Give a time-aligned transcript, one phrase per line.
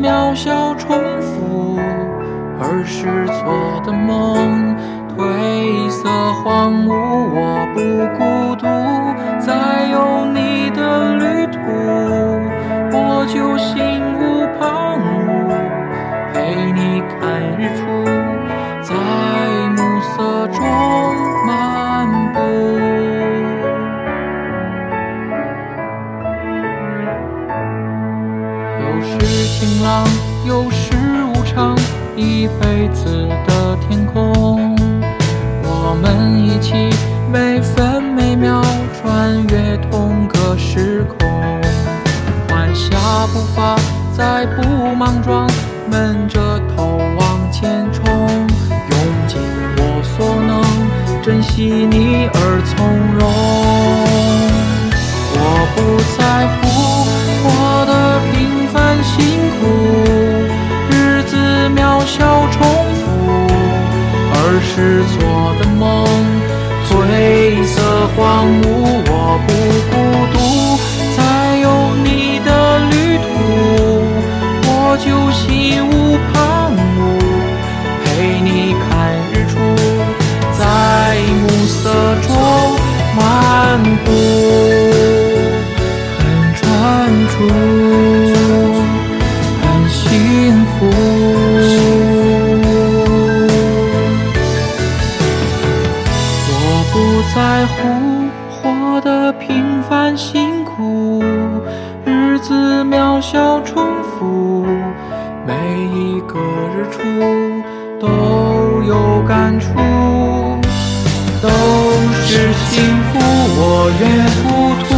[0.00, 1.76] 渺小重复，
[2.58, 4.74] 儿时做的梦
[5.10, 6.08] 褪色
[6.42, 6.88] 荒芜。
[7.34, 7.38] 我
[7.74, 7.78] 不
[8.16, 8.64] 孤独，
[9.38, 10.80] 在有你的
[11.16, 11.58] 旅途，
[12.96, 13.76] 我就心
[29.00, 30.06] 有时晴朗，
[30.44, 30.92] 有时
[31.32, 31.74] 无常，
[32.16, 34.76] 一辈子的天空。
[35.62, 36.94] 我们一起
[37.32, 38.62] 每分每秒
[39.00, 41.26] 穿越同个时空，
[42.50, 43.74] 缓下步伐，
[44.12, 45.48] 再不莽撞，
[45.90, 49.40] 闷着头往前冲，用尽
[49.78, 50.62] 我所能，
[51.22, 52.86] 珍惜你而从
[53.18, 53.99] 容。
[64.80, 66.06] 是做的梦
[66.88, 68.64] 褪色荒芜。
[69.12, 69.50] 我不
[96.92, 96.98] 不
[97.34, 97.78] 在乎
[98.50, 101.22] 活得平凡辛苦，
[102.04, 104.66] 日子渺小重复，
[105.46, 105.54] 每
[105.94, 106.38] 一个
[106.74, 106.98] 日出
[108.00, 108.08] 都
[108.82, 109.68] 有感触，
[111.40, 111.48] 都
[112.26, 113.20] 是幸福。
[113.62, 113.62] 我
[114.00, 114.02] 愿
[114.40, 114.90] 糊涂，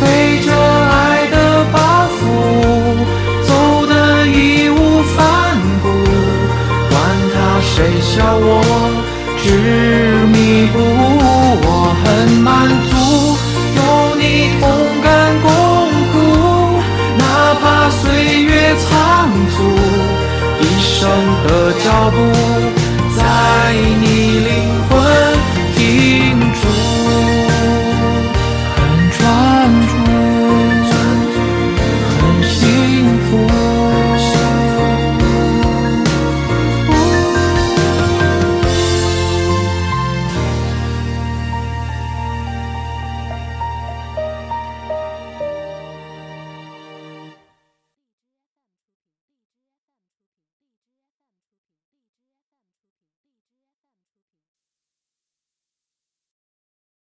[0.00, 0.06] 背
[0.44, 1.36] 着爱的
[1.72, 1.76] 包
[2.14, 2.20] 袱，
[3.42, 3.50] 走
[3.86, 3.92] 得
[4.26, 5.18] 义无反
[5.82, 5.84] 顾，
[6.88, 6.94] 管
[7.32, 7.66] 他谁
[8.00, 8.46] 笑我
[9.42, 9.46] 执
[10.32, 10.36] 迷
[10.72, 11.07] 不悟。
[12.18, 12.87] Herrenmann